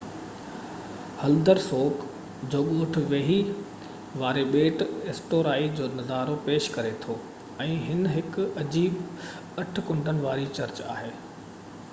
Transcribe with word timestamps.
هلدرسوڪ 1.23 1.99
جو 2.55 2.61
ڳوٺ 2.69 2.97
ويهي 3.11 3.35
واري 4.23 4.45
ٻيٽ 4.57 4.81
ايسٽورائي 4.87 5.69
جو 5.81 5.91
نظارو 5.99 6.39
پيش 6.49 6.71
ڪريو 6.79 6.97
ٿو 7.05 7.19
۽ 7.69 7.79
هن 7.85 8.03
۾ 8.15 8.17
هڪ 8.17 8.49
عجيب 8.65 9.01
اٺ 9.65 9.85
ڪنڊن 9.93 10.25
وارو 10.27 10.51
چرچ 10.61 10.85
آهي 10.99 11.17